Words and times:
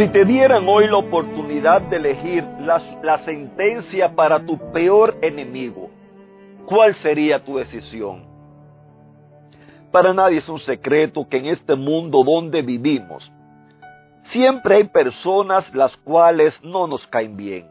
Si 0.00 0.08
te 0.08 0.24
dieran 0.24 0.66
hoy 0.66 0.88
la 0.88 0.96
oportunidad 0.96 1.82
de 1.82 1.96
elegir 1.96 2.42
la, 2.62 3.18
sentencia 3.18 4.16
para 4.16 4.46
tu 4.46 4.56
peor 4.72 5.14
enemigo, 5.20 5.90
¿cuál 6.64 6.94
sería 6.94 7.44
tu 7.44 7.58
decisión? 7.58 8.24
Para 9.92 10.14
nadie 10.14 10.38
es 10.38 10.48
un 10.48 10.58
secreto 10.58 11.28
que 11.28 11.36
en 11.36 11.44
este 11.48 11.74
mundo 11.76 12.24
donde 12.24 12.62
vivimos, 12.62 13.30
siempre 14.30 14.76
hay 14.76 14.84
personas 14.84 15.74
las 15.74 15.94
cuales 15.98 16.58
no 16.64 16.86
nos 16.86 17.06
caen 17.06 17.36
bien. 17.36 17.70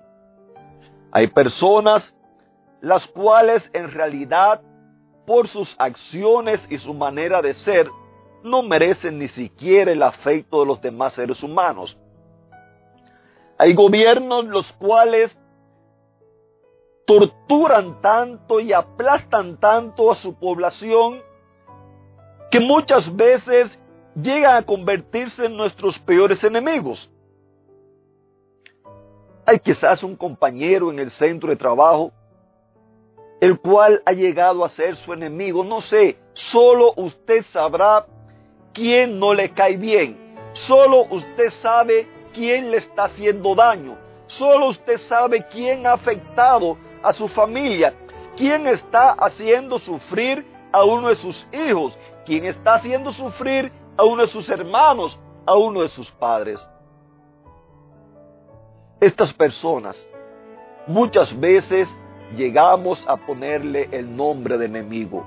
Hay 1.11 1.25
personas 1.29 2.15
las 2.79 3.07
cuales 3.07 3.67
en 3.73 3.89
realidad 3.89 4.61
por 5.25 5.47
sus 5.47 5.75
acciones 5.79 6.63
y 6.69 6.77
su 6.77 6.93
manera 6.93 7.41
de 7.41 7.55
ser 7.55 7.89
no 8.43 8.61
merecen 8.61 9.17
ni 9.17 9.29
siquiera 9.29 9.91
el 9.91 10.03
afecto 10.03 10.59
de 10.59 10.67
los 10.67 10.79
demás 10.79 11.13
seres 11.13 11.41
humanos. 11.41 11.97
Hay 13.61 13.73
gobiernos 13.73 14.45
los 14.45 14.71
cuales 14.73 15.37
torturan 17.05 18.01
tanto 18.01 18.61
y 18.61 18.71
aplastan 18.71 19.57
tanto 19.59 20.11
a 20.11 20.15
su 20.15 20.33
población 20.39 21.21
que 22.49 22.61
muchas 22.61 23.13
veces 23.13 23.77
llegan 24.15 24.55
a 24.55 24.65
convertirse 24.65 25.45
en 25.45 25.57
nuestros 25.57 25.99
peores 25.99 26.41
enemigos. 26.45 27.11
Hay 29.45 29.59
quizás 29.59 30.03
un 30.03 30.15
compañero 30.15 30.89
en 30.89 30.99
el 30.99 31.11
centro 31.11 31.49
de 31.49 31.57
trabajo 31.57 32.13
el 33.41 33.59
cual 33.59 34.01
ha 34.05 34.13
llegado 34.13 34.63
a 34.63 34.69
ser 34.69 34.95
su 34.95 35.11
enemigo. 35.11 35.65
No 35.65 35.81
sé, 35.81 36.17
solo 36.31 36.93
usted 36.95 37.43
sabrá 37.43 38.05
quién 38.73 39.19
no 39.19 39.33
le 39.33 39.49
cae 39.49 39.75
bien. 39.75 40.17
Solo 40.53 41.07
usted 41.09 41.49
sabe 41.49 42.18
quién 42.33 42.71
le 42.71 42.77
está 42.77 43.05
haciendo 43.05 43.55
daño. 43.55 43.97
Solo 44.27 44.67
usted 44.69 44.97
sabe 44.97 45.45
quién 45.47 45.85
ha 45.87 45.93
afectado 45.93 46.77
a 47.01 47.13
su 47.13 47.27
familia, 47.27 47.93
quién 48.35 48.67
está 48.67 49.11
haciendo 49.11 49.79
sufrir 49.79 50.45
a 50.71 50.83
uno 50.83 51.09
de 51.09 51.15
sus 51.15 51.47
hijos, 51.51 51.97
quién 52.25 52.45
está 52.45 52.75
haciendo 52.75 53.11
sufrir 53.11 53.71
a 53.97 54.03
uno 54.03 54.21
de 54.21 54.27
sus 54.27 54.47
hermanos, 54.49 55.19
a 55.45 55.55
uno 55.57 55.81
de 55.81 55.89
sus 55.89 56.09
padres. 56.11 56.67
Estas 58.99 59.33
personas 59.33 60.05
muchas 60.87 61.37
veces 61.39 61.89
llegamos 62.35 63.05
a 63.07 63.15
ponerle 63.17 63.89
el 63.91 64.15
nombre 64.15 64.57
de 64.57 64.65
enemigo. 64.65 65.25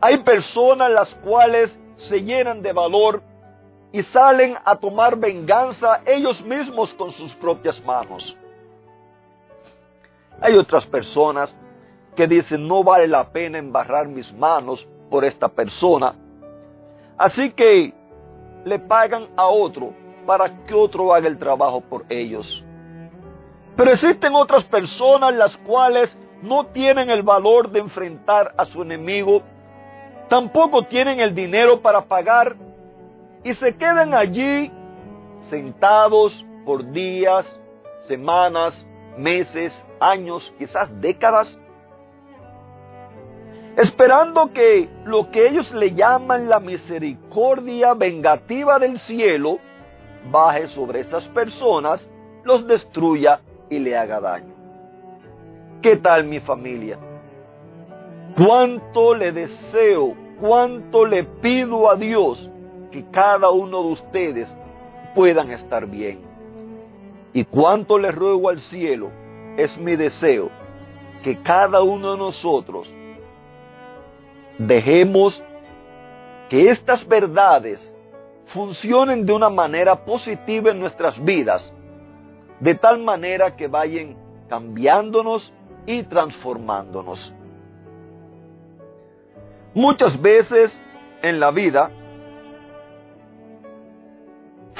Hay 0.00 0.18
personas 0.18 0.90
las 0.90 1.14
cuales 1.16 1.78
se 1.96 2.22
llenan 2.22 2.62
de 2.62 2.72
valor 2.72 3.22
y 3.92 4.02
salen 4.02 4.56
a 4.64 4.74
tomar 4.76 5.16
venganza 5.16 6.00
ellos 6.06 6.42
mismos 6.42 6.94
con 6.94 7.10
sus 7.12 7.34
propias 7.34 7.84
manos. 7.84 8.36
Hay 10.40 10.56
otras 10.56 10.86
personas 10.86 11.56
que 12.16 12.26
dicen 12.26 12.66
no 12.66 12.82
vale 12.82 13.06
la 13.06 13.28
pena 13.30 13.58
embarrar 13.58 14.08
mis 14.08 14.32
manos 14.32 14.88
por 15.10 15.24
esta 15.24 15.48
persona, 15.48 16.14
así 17.18 17.50
que 17.52 17.92
le 18.64 18.78
pagan 18.78 19.28
a 19.36 19.46
otro 19.46 19.92
para 20.26 20.64
que 20.64 20.74
otro 20.74 21.14
haga 21.14 21.28
el 21.28 21.38
trabajo 21.38 21.82
por 21.82 22.04
ellos. 22.08 22.64
Pero 23.76 23.90
existen 23.90 24.34
otras 24.34 24.64
personas 24.64 25.34
las 25.34 25.56
cuales 25.58 26.16
no 26.42 26.66
tienen 26.66 27.10
el 27.10 27.22
valor 27.22 27.70
de 27.70 27.80
enfrentar 27.80 28.54
a 28.56 28.64
su 28.64 28.82
enemigo, 28.82 29.42
tampoco 30.28 30.84
tienen 30.84 31.20
el 31.20 31.34
dinero 31.34 31.80
para 31.80 32.02
pagar 32.02 32.56
y 33.44 33.54
se 33.54 33.74
quedan 33.76 34.14
allí 34.14 34.70
sentados 35.42 36.44
por 36.64 36.90
días, 36.92 37.60
semanas, 38.06 38.86
meses, 39.16 39.86
años, 40.00 40.52
quizás 40.58 40.88
décadas, 41.00 41.58
esperando 43.76 44.52
que 44.52 44.88
lo 45.04 45.30
que 45.30 45.48
ellos 45.48 45.72
le 45.72 45.94
llaman 45.94 46.48
la 46.48 46.60
misericordia 46.60 47.94
vengativa 47.94 48.78
del 48.78 48.98
cielo 48.98 49.58
baje 50.30 50.68
sobre 50.68 51.00
esas 51.00 51.26
personas, 51.28 52.08
los 52.44 52.66
destruya 52.66 53.40
y 53.68 53.78
le 53.78 53.96
haga 53.96 54.20
daño. 54.20 54.54
¿Qué 55.80 55.96
tal 55.96 56.24
mi 56.24 56.38
familia? 56.38 56.98
¿Cuánto 58.36 59.14
le 59.14 59.32
deseo, 59.32 60.14
cuánto 60.40 61.04
le 61.04 61.24
pido 61.24 61.90
a 61.90 61.96
Dios 61.96 62.51
que 62.92 63.04
cada 63.10 63.50
uno 63.50 63.82
de 63.82 63.88
ustedes 63.88 64.54
puedan 65.14 65.50
estar 65.50 65.86
bien. 65.86 66.20
Y 67.32 67.44
cuanto 67.44 67.98
les 67.98 68.14
ruego 68.14 68.50
al 68.50 68.60
cielo, 68.60 69.10
es 69.56 69.76
mi 69.78 69.96
deseo 69.96 70.50
que 71.24 71.38
cada 71.42 71.82
uno 71.82 72.12
de 72.12 72.18
nosotros 72.18 72.92
dejemos 74.58 75.42
que 76.48 76.70
estas 76.70 77.06
verdades 77.06 77.94
funcionen 78.46 79.24
de 79.24 79.32
una 79.32 79.48
manera 79.48 80.04
positiva 80.04 80.70
en 80.70 80.80
nuestras 80.80 81.22
vidas, 81.22 81.74
de 82.60 82.74
tal 82.74 82.98
manera 82.98 83.56
que 83.56 83.66
vayan 83.66 84.16
cambiándonos 84.48 85.52
y 85.86 86.02
transformándonos. 86.02 87.32
Muchas 89.74 90.20
veces 90.20 90.78
en 91.22 91.40
la 91.40 91.50
vida 91.50 91.90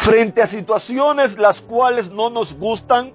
Frente 0.05 0.43
a 0.43 0.49
situaciones 0.49 1.39
las 1.39 1.61
cuales 1.61 2.11
no 2.11 2.29
nos 2.29 2.53
gustan, 2.59 3.13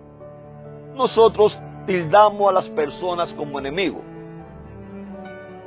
nosotros 0.95 1.57
tildamos 1.85 2.49
a 2.49 2.53
las 2.53 2.69
personas 2.69 3.33
como 3.33 3.59
enemigo. 3.59 4.01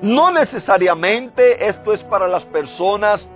No 0.01 0.31
necesariamente 0.31 1.69
esto 1.69 1.93
es 1.93 2.03
para 2.05 2.27
las 2.27 2.47
personas, 2.47 3.29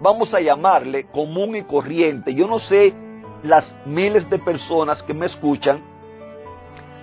vamos 0.00 0.32
a 0.32 0.40
llamarle 0.40 1.06
común 1.06 1.56
y 1.56 1.62
corriente. 1.62 2.34
Yo 2.34 2.46
no 2.46 2.60
sé 2.60 2.94
las 3.42 3.74
miles 3.84 4.30
de 4.30 4.38
personas 4.38 5.02
que 5.02 5.12
me 5.12 5.26
escuchan 5.26 5.82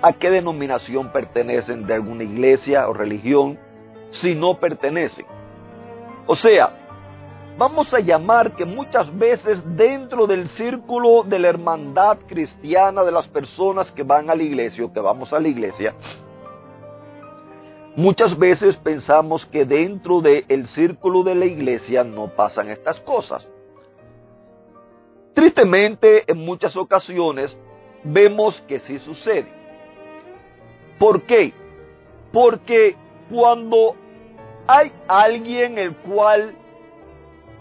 a 0.01 0.13
qué 0.13 0.29
denominación 0.29 1.11
pertenecen 1.11 1.85
de 1.85 1.95
alguna 1.95 2.23
iglesia 2.23 2.87
o 2.87 2.93
religión, 2.93 3.59
si 4.11 4.33
no 4.33 4.57
pertenecen. 4.59 5.25
O 6.25 6.35
sea, 6.35 6.80
vamos 7.57 7.93
a 7.93 7.99
llamar 7.99 8.55
que 8.55 8.65
muchas 8.65 9.15
veces 9.17 9.61
dentro 9.75 10.27
del 10.27 10.47
círculo 10.49 11.23
de 11.23 11.39
la 11.39 11.49
hermandad 11.49 12.17
cristiana 12.27 13.03
de 13.03 13.11
las 13.11 13.27
personas 13.27 13.91
que 13.91 14.03
van 14.03 14.29
a 14.29 14.35
la 14.35 14.43
iglesia 14.43 14.85
o 14.85 14.93
que 14.93 14.99
vamos 14.99 15.33
a 15.33 15.39
la 15.39 15.47
iglesia, 15.47 15.93
muchas 17.95 18.37
veces 18.37 18.77
pensamos 18.77 19.45
que 19.45 19.65
dentro 19.65 20.21
del 20.21 20.67
círculo 20.67 21.23
de 21.23 21.35
la 21.35 21.45
iglesia 21.45 22.03
no 22.03 22.27
pasan 22.27 22.69
estas 22.69 22.99
cosas. 23.01 23.49
Tristemente, 25.33 26.29
en 26.29 26.39
muchas 26.39 26.75
ocasiones 26.75 27.57
vemos 28.03 28.59
que 28.61 28.79
sí 28.79 28.99
sucede. 28.99 29.47
¿Por 30.99 31.21
qué? 31.23 31.53
Porque 32.33 32.95
cuando 33.29 33.95
hay 34.67 34.91
alguien 35.07 35.77
el 35.77 35.95
cual 35.95 36.55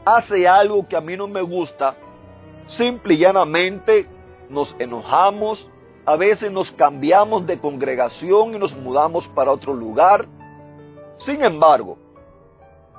hace 0.05 0.47
algo 0.49 0.87
que 0.87 0.97
a 0.97 1.01
mí 1.01 1.17
no 1.17 1.29
me 1.29 1.43
gusta, 1.43 1.97
simple 2.67 3.15
y 3.15 3.19
llanamente 3.19 4.07
nos 4.49 4.75
enojamos, 4.79 5.69
a 6.07 6.17
veces 6.17 6.51
nos 6.51 6.71
cambiamos 6.73 7.47
de 7.47 7.59
congregación 7.59 8.55
y 8.55 8.59
nos 8.59 8.77
mudamos 8.77 9.27
para 9.29 9.53
otro 9.53 9.75
lugar. 9.75 10.27
Sin 11.19 11.43
embargo, 11.43 11.99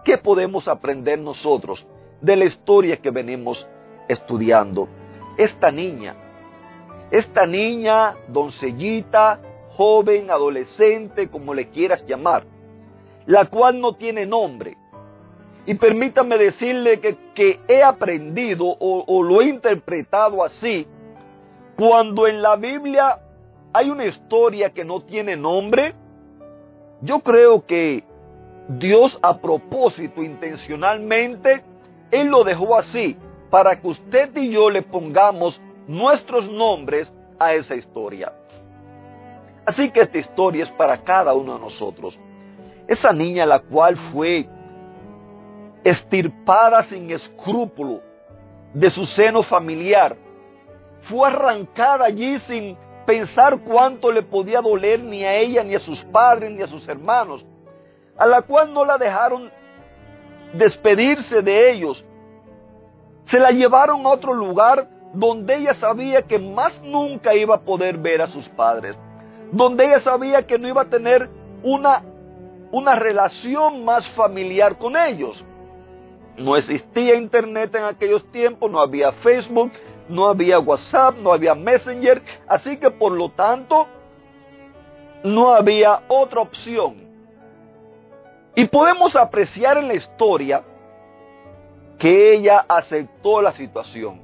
¿qué 0.03 0.17
podemos 0.17 0.67
aprender 0.67 1.19
nosotros 1.19 1.85
de 2.21 2.35
la 2.35 2.45
historia 2.45 2.97
que 2.97 3.09
venimos 3.09 3.67
estudiando? 4.07 4.87
Esta 5.37 5.71
niña, 5.71 6.15
esta 7.09 7.45
niña, 7.45 8.15
doncellita, 8.27 9.39
joven, 9.75 10.29
adolescente, 10.29 11.29
como 11.29 11.53
le 11.53 11.69
quieras 11.69 12.05
llamar, 12.05 12.43
la 13.25 13.45
cual 13.45 13.79
no 13.79 13.93
tiene 13.95 14.25
nombre, 14.25 14.77
Y 15.65 15.75
permítame 15.75 16.37
decirle 16.37 16.99
que, 16.99 17.59
he 17.67 17.83
aprendido 17.83 18.65
o, 18.65 19.03
o 19.07 19.23
lo 19.23 19.41
he 19.41 19.45
interpretado 19.45 20.43
así. 20.43 20.87
Cuando 21.77 22.27
en 22.27 22.41
la 22.41 22.55
Biblia 22.55 23.19
hay 23.73 23.89
una 23.89 24.05
historia 24.05 24.71
que 24.71 24.83
no 24.83 25.01
tiene 25.01 25.35
nombre, 25.35 25.93
yo 27.01 27.19
creo 27.19 27.65
que 27.65 28.03
Dios 28.67 29.17
a 29.21 29.37
propósito, 29.39 30.23
intencionalmente, 30.23 31.63
Él 32.11 32.27
lo 32.27 32.43
dejó 32.43 32.75
así 32.75 33.17
para 33.49 33.79
que 33.79 33.87
usted 33.87 34.35
y 34.37 34.51
yo 34.51 34.69
le 34.69 34.81
pongamos 34.81 35.61
nuestros 35.87 36.49
nombres 36.49 37.13
a 37.37 37.53
esa 37.53 37.75
historia. 37.75 38.31
Así 39.65 39.91
que 39.91 40.01
esta 40.01 40.17
historia 40.17 40.63
es 40.63 40.71
para 40.71 41.03
cada 41.03 41.33
uno 41.33 41.55
de 41.55 41.59
nosotros. 41.59 42.19
Esa 42.87 43.11
niña 43.11 43.45
la 43.45 43.59
cual 43.59 43.97
fue 44.11 44.47
estirpada 45.83 46.83
sin 46.83 47.09
escrúpulo 47.11 48.01
de 48.73 48.89
su 48.89 49.05
seno 49.05 49.43
familiar, 49.43 50.15
fue 51.01 51.27
arrancada 51.27 52.05
allí 52.05 52.39
sin 52.39 52.77
pensar 53.05 53.59
cuánto 53.61 54.11
le 54.11 54.21
podía 54.21 54.61
doler 54.61 55.03
ni 55.03 55.23
a 55.23 55.35
ella, 55.35 55.63
ni 55.63 55.75
a 55.75 55.79
sus 55.79 56.03
padres, 56.03 56.51
ni 56.51 56.61
a 56.61 56.67
sus 56.67 56.87
hermanos, 56.87 57.45
a 58.17 58.25
la 58.25 58.41
cual 58.43 58.73
no 58.73 58.85
la 58.85 58.97
dejaron 58.97 59.51
despedirse 60.53 61.41
de 61.41 61.71
ellos. 61.71 62.05
Se 63.23 63.39
la 63.39 63.51
llevaron 63.51 64.05
a 64.05 64.09
otro 64.09 64.33
lugar 64.33 64.87
donde 65.13 65.55
ella 65.55 65.73
sabía 65.73 66.21
que 66.21 66.39
más 66.39 66.81
nunca 66.81 67.35
iba 67.35 67.55
a 67.55 67.61
poder 67.61 67.97
ver 67.97 68.21
a 68.21 68.27
sus 68.27 68.47
padres, 68.49 68.97
donde 69.51 69.85
ella 69.85 69.99
sabía 69.99 70.45
que 70.45 70.57
no 70.57 70.67
iba 70.67 70.83
a 70.83 70.89
tener 70.89 71.29
una, 71.63 72.03
una 72.71 72.95
relación 72.95 73.83
más 73.83 74.07
familiar 74.09 74.77
con 74.77 74.95
ellos. 74.95 75.43
No 76.37 76.55
existía 76.55 77.15
internet 77.15 77.75
en 77.75 77.83
aquellos 77.83 78.23
tiempos, 78.31 78.71
no 78.71 78.79
había 78.79 79.11
Facebook, 79.11 79.71
no 80.09 80.27
había 80.27 80.59
WhatsApp, 80.59 81.15
no 81.17 81.33
había 81.33 81.55
Messenger, 81.55 82.21
así 82.47 82.77
que 82.77 82.89
por 82.89 83.11
lo 83.11 83.29
tanto 83.29 83.87
no 85.23 85.53
había 85.53 86.03
otra 86.07 86.41
opción. 86.41 86.95
Y 88.55 88.65
podemos 88.65 89.15
apreciar 89.15 89.77
en 89.77 89.87
la 89.87 89.93
historia 89.93 90.63
que 91.97 92.33
ella 92.33 92.65
aceptó 92.67 93.41
la 93.41 93.51
situación. 93.51 94.21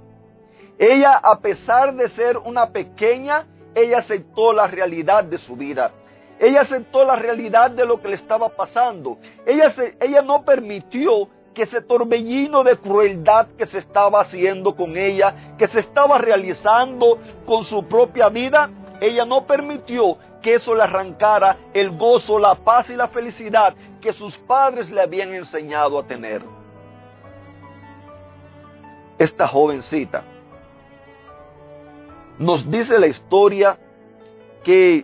Ella, 0.78 1.14
a 1.14 1.40
pesar 1.40 1.96
de 1.96 2.10
ser 2.10 2.38
una 2.38 2.70
pequeña, 2.70 3.46
ella 3.74 4.00
aceptó 4.00 4.54
la 4.54 4.68
realidad 4.68 5.24
de 5.24 5.38
su 5.38 5.56
vida. 5.56 5.92
Ella 6.40 6.62
aceptó 6.62 7.04
la 7.04 7.16
realidad 7.16 7.72
de 7.72 7.86
lo 7.86 8.02
que 8.02 8.10
le 8.10 8.16
estaba 8.16 8.50
pasando. 8.50 9.18
Ella, 9.46 9.74
ella 10.00 10.22
no 10.22 10.44
permitió 10.44 11.30
que 11.58 11.64
ese 11.64 11.82
torbellino 11.82 12.64
de 12.64 12.78
crueldad 12.78 13.48
que 13.58 13.66
se 13.66 13.80
estaba 13.80 14.22
haciendo 14.22 14.76
con 14.76 14.96
ella, 14.96 15.56
que 15.58 15.68
se 15.68 15.80
estaba 15.80 16.20
realizando 16.20 17.18
con 17.48 17.66
su 17.66 17.84
propia 17.88 18.30
vida, 18.30 18.70
ella 19.02 19.26
no 19.26 19.48
permitió 19.48 20.20
que 20.40 20.54
eso 20.54 20.76
le 20.76 20.84
arrancara 20.84 21.58
el 21.74 21.98
gozo, 21.98 22.38
la 22.38 22.54
paz 22.54 22.92
y 22.92 22.96
la 22.96 23.08
felicidad 23.08 23.74
que 24.00 24.14
sus 24.14 24.38
padres 24.38 24.92
le 24.92 25.02
habían 25.02 25.34
enseñado 25.34 25.98
a 25.98 26.06
tener. 26.06 26.44
Esta 29.18 29.48
jovencita 29.48 30.22
nos 32.38 32.70
dice 32.70 33.00
la 33.00 33.08
historia 33.08 33.80
que 34.64 35.04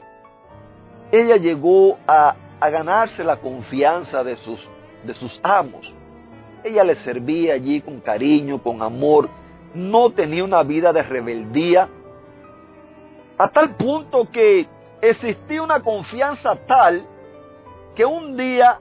ella 1.11 1.37
llegó 1.37 1.97
a, 2.07 2.35
ganarse 2.61 3.23
la 3.23 3.37
confianza 3.37 4.23
de 4.23 4.35
sus 4.35 5.39
amos. 5.41 5.91
Ella 6.63 6.83
le 6.83 6.95
servía 6.95 7.55
allí 7.55 7.81
con 7.81 7.99
cariño, 7.99 8.61
con 8.61 8.81
amor. 8.81 9.29
No 9.73 10.09
tenía 10.11 10.43
una 10.43 10.63
vida 10.63 10.93
de 10.93 11.03
rebeldía. 11.03 11.89
A 13.37 13.47
tal 13.49 13.75
punto 13.75 14.29
que 14.31 14.67
existía 15.01 15.61
una 15.61 15.81
confianza 15.81 16.55
tal 16.67 17.05
que 17.95 18.05
un 18.05 18.37
día 18.37 18.79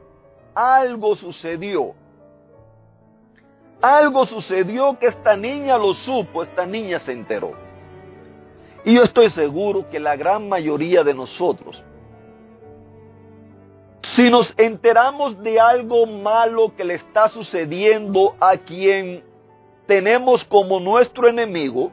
algo 0.55 1.17
sucedió. 1.17 1.95
Algo 3.81 4.27
sucedió 4.27 4.97
que 4.99 5.09
esta 5.09 5.37
niña 5.37 5.77
lo 5.77 5.93
supo, 5.93 6.43
esta 6.43 6.65
niña 6.65 7.01
se 7.01 7.13
enteró. 7.13 7.53
Y 8.85 8.95
yo 8.95 9.03
estoy 9.03 9.31
seguro 9.31 9.89
que 9.91 9.99
la 9.99 10.17
gran 10.17 10.49
mayoría 10.49 11.03
de 11.03 11.15
nosotros 11.15 11.83
si 14.13 14.31
nos 14.31 14.53
enteramos 14.59 15.43
de 15.43 15.59
algo 15.59 16.05
malo 16.05 16.75
que 16.77 16.85
le 16.85 16.95
está 16.95 17.31
sucediendo 17.31 18.37
a 18.41 18.59
quien 18.59 19.25
tenemos 19.87 20.45
como 20.45 20.81
nuestro 20.81 21.29
enemigo, 21.29 21.91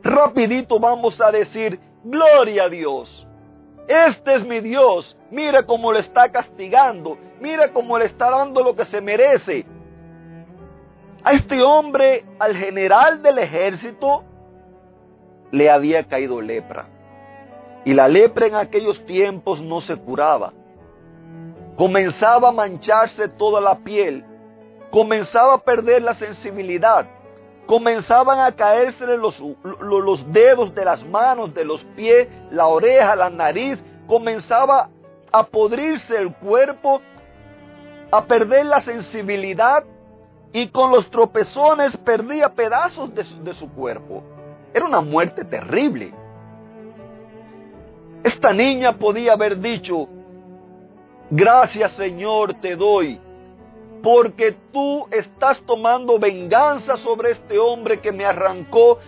rapidito 0.00 0.78
vamos 0.78 1.20
a 1.20 1.32
decir, 1.32 1.80
gloria 2.04 2.64
a 2.64 2.68
Dios. 2.68 3.26
Este 3.88 4.34
es 4.36 4.46
mi 4.46 4.60
Dios. 4.60 5.18
Mira 5.32 5.64
cómo 5.64 5.92
le 5.92 6.00
está 6.00 6.30
castigando. 6.30 7.18
Mira 7.40 7.72
cómo 7.72 7.98
le 7.98 8.04
está 8.04 8.30
dando 8.30 8.62
lo 8.62 8.76
que 8.76 8.84
se 8.84 9.00
merece. 9.00 9.66
A 11.24 11.32
este 11.32 11.62
hombre, 11.62 12.24
al 12.38 12.56
general 12.56 13.22
del 13.22 13.38
ejército, 13.38 14.22
le 15.50 15.68
había 15.68 16.04
caído 16.04 16.40
lepra. 16.40 16.86
Y 17.84 17.92
la 17.92 18.06
lepra 18.06 18.46
en 18.46 18.54
aquellos 18.54 19.04
tiempos 19.04 19.60
no 19.60 19.80
se 19.80 19.96
curaba 19.96 20.52
comenzaba 21.76 22.48
a 22.48 22.52
mancharse 22.52 23.28
toda 23.28 23.60
la 23.60 23.78
piel, 23.78 24.24
comenzaba 24.90 25.54
a 25.54 25.58
perder 25.58 26.02
la 26.02 26.14
sensibilidad, 26.14 27.06
comenzaban 27.66 28.40
a 28.40 28.52
caerse 28.52 29.06
los, 29.06 29.42
los 29.80 30.32
dedos 30.32 30.74
de 30.74 30.84
las 30.84 31.04
manos, 31.04 31.52
de 31.54 31.64
los 31.64 31.84
pies, 31.96 32.28
la 32.50 32.66
oreja, 32.66 33.14
la 33.14 33.30
nariz, 33.30 33.82
comenzaba 34.06 34.88
a 35.30 35.42
podrirse 35.44 36.16
el 36.16 36.32
cuerpo, 36.34 37.02
a 38.10 38.24
perder 38.24 38.66
la 38.66 38.80
sensibilidad 38.82 39.84
y 40.52 40.68
con 40.68 40.90
los 40.90 41.10
tropezones 41.10 41.96
perdía 41.98 42.48
pedazos 42.48 43.14
de 43.14 43.24
de 43.42 43.54
su 43.54 43.70
cuerpo. 43.72 44.22
Era 44.72 44.86
una 44.86 45.00
muerte 45.00 45.44
terrible. 45.44 46.12
Esta 48.22 48.52
niña 48.52 48.92
podía 48.92 49.32
haber 49.32 49.58
dicho, 49.58 50.08
Gracias 51.30 51.92
Señor 51.92 52.54
te 52.54 52.76
doy, 52.76 53.20
porque 54.02 54.54
tú 54.72 55.06
estás 55.10 55.60
tomando 55.62 56.18
venganza 56.18 56.96
sobre 56.96 57.32
este 57.32 57.58
hombre 57.58 58.00
que 58.00 58.12
me 58.12 58.24
arrancó 58.24 58.98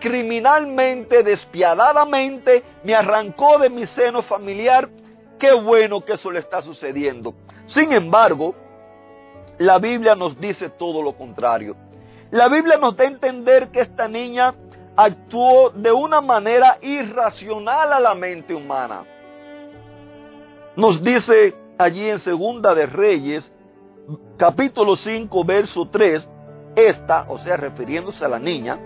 criminalmente, 0.00 1.22
despiadadamente, 1.22 2.62
me 2.82 2.94
arrancó 2.94 3.58
de 3.58 3.70
mi 3.70 3.86
seno 3.86 4.22
familiar. 4.22 4.88
Qué 5.38 5.52
bueno 5.52 6.04
que 6.04 6.14
eso 6.14 6.30
le 6.30 6.40
está 6.40 6.62
sucediendo. 6.62 7.34
Sin 7.66 7.92
embargo, 7.92 8.54
la 9.58 9.78
Biblia 9.78 10.14
nos 10.14 10.38
dice 10.40 10.70
todo 10.70 11.02
lo 11.02 11.12
contrario. 11.12 11.76
La 12.30 12.48
Biblia 12.48 12.76
nos 12.76 12.96
da 12.96 13.04
a 13.04 13.08
entender 13.08 13.68
que 13.68 13.80
esta 13.80 14.08
niña 14.08 14.54
actuó 14.96 15.70
de 15.70 15.92
una 15.92 16.20
manera 16.20 16.78
irracional 16.82 17.92
a 17.92 18.00
la 18.00 18.14
mente 18.14 18.54
humana. 18.54 19.04
Nos 20.76 21.02
dice 21.02 21.54
allí 21.78 22.10
en 22.10 22.18
Segunda 22.18 22.74
de 22.74 22.86
Reyes, 22.86 23.52
capítulo 24.36 24.96
5, 24.96 25.44
verso 25.44 25.88
3, 25.88 26.28
esta, 26.74 27.26
o 27.28 27.38
sea, 27.38 27.56
refiriéndose 27.56 28.24
a 28.24 28.28
la 28.28 28.38
niña, 28.38 28.78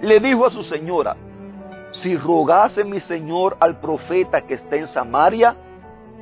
le 0.00 0.20
dijo 0.20 0.46
a 0.46 0.50
su 0.50 0.62
señora, 0.62 1.16
si 1.92 2.16
rogase 2.16 2.84
mi 2.84 3.00
señor 3.00 3.56
al 3.60 3.78
profeta 3.80 4.42
que 4.42 4.54
está 4.54 4.76
en 4.76 4.86
Samaria, 4.86 5.54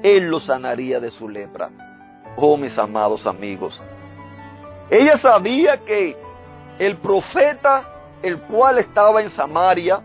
él 0.03 0.29
lo 0.29 0.41
sanaría 0.41 1.01
de 1.01 1.11
su 1.11 1.29
lepra. 1.29 1.71
Oh, 2.37 2.57
mis 2.57 2.79
amados 2.79 3.27
amigos. 3.27 3.83
Ella 4.91 5.17
sabía 5.17 5.79
que 5.79 6.17
el 6.79 6.97
profeta, 6.97 7.85
el 8.23 8.41
cual 8.43 8.79
estaba 8.79 9.23
en 9.23 9.31
Samaria, 9.31 10.01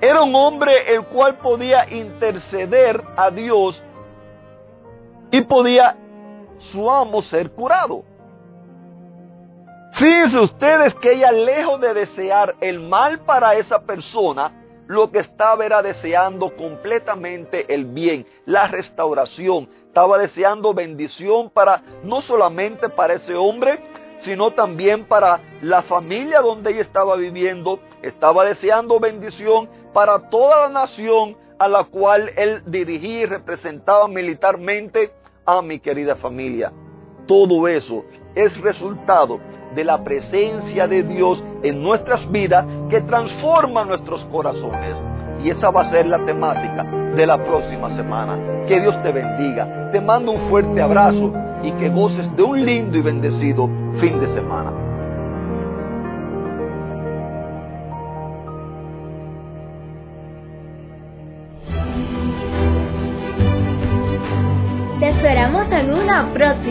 era 0.00 0.22
un 0.22 0.34
hombre 0.34 0.94
el 0.94 1.04
cual 1.04 1.36
podía 1.36 1.88
interceder 1.88 3.02
a 3.16 3.30
Dios 3.30 3.82
y 5.30 5.40
podía 5.42 5.96
su 6.58 6.90
amo 6.90 7.22
ser 7.22 7.50
curado. 7.50 8.04
Fíjense 9.92 10.38
ustedes 10.38 10.94
que 10.94 11.12
ella, 11.12 11.32
lejos 11.32 11.80
de 11.80 11.94
desear 11.94 12.54
el 12.60 12.80
mal 12.80 13.20
para 13.20 13.54
esa 13.54 13.80
persona, 13.80 14.52
lo 14.86 15.10
que 15.10 15.18
estaba 15.18 15.64
era 15.64 15.82
deseando 15.82 16.54
completamente 16.56 17.72
el 17.72 17.84
bien, 17.84 18.26
la 18.46 18.66
restauración. 18.68 19.68
Estaba 19.86 20.18
deseando 20.18 20.72
bendición 20.72 21.50
para, 21.50 21.82
no 22.02 22.20
solamente 22.20 22.88
para 22.88 23.14
ese 23.14 23.34
hombre, 23.34 23.78
sino 24.22 24.50
también 24.52 25.04
para 25.04 25.40
la 25.62 25.82
familia 25.82 26.40
donde 26.40 26.72
ella 26.72 26.82
estaba 26.82 27.16
viviendo. 27.16 27.80
Estaba 28.02 28.44
deseando 28.44 28.98
bendición 28.98 29.68
para 29.92 30.30
toda 30.30 30.68
la 30.68 30.68
nación 30.68 31.36
a 31.58 31.68
la 31.68 31.84
cual 31.84 32.30
él 32.36 32.62
dirigía 32.66 33.20
y 33.20 33.26
representaba 33.26 34.08
militarmente 34.08 35.12
Ah, 35.52 35.62
mi 35.62 35.80
querida 35.80 36.14
familia, 36.14 36.70
todo 37.26 37.66
eso 37.66 38.04
es 38.36 38.56
resultado 38.60 39.40
de 39.74 39.82
la 39.82 40.04
presencia 40.04 40.86
de 40.86 41.02
Dios 41.02 41.42
en 41.64 41.82
nuestras 41.82 42.30
vidas 42.30 42.64
que 42.88 43.00
transforma 43.00 43.84
nuestros 43.84 44.24
corazones. 44.26 45.02
Y 45.42 45.50
esa 45.50 45.70
va 45.70 45.80
a 45.80 45.90
ser 45.90 46.06
la 46.06 46.24
temática 46.24 46.84
de 46.84 47.26
la 47.26 47.42
próxima 47.42 47.90
semana. 47.96 48.66
Que 48.68 48.80
Dios 48.80 49.02
te 49.02 49.10
bendiga. 49.10 49.90
Te 49.90 50.00
mando 50.00 50.30
un 50.30 50.50
fuerte 50.50 50.80
abrazo 50.80 51.32
y 51.64 51.72
que 51.72 51.88
goces 51.88 52.30
de 52.36 52.42
un 52.44 52.64
lindo 52.64 52.96
y 52.96 53.02
bendecido 53.02 53.68
fin 53.98 54.20
de 54.20 54.28
semana. 54.28 54.89